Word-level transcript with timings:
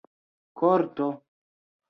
korto 0.57 1.09